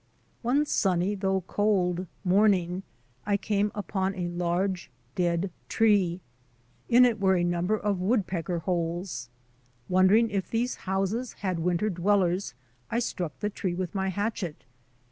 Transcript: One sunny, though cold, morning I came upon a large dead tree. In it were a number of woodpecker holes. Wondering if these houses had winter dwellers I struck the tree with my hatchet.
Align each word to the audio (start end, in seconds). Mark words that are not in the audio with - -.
One 0.41 0.65
sunny, 0.65 1.13
though 1.13 1.41
cold, 1.41 2.07
morning 2.23 2.81
I 3.23 3.37
came 3.37 3.71
upon 3.75 4.15
a 4.15 4.29
large 4.29 4.89
dead 5.13 5.51
tree. 5.69 6.21
In 6.89 7.05
it 7.05 7.19
were 7.21 7.35
a 7.37 7.43
number 7.43 7.77
of 7.77 8.01
woodpecker 8.01 8.57
holes. 8.57 9.29
Wondering 9.87 10.31
if 10.31 10.49
these 10.49 10.73
houses 10.89 11.33
had 11.33 11.59
winter 11.59 11.91
dwellers 11.91 12.55
I 12.89 12.97
struck 12.97 13.41
the 13.41 13.51
tree 13.51 13.75
with 13.75 13.93
my 13.93 14.07
hatchet. 14.09 14.63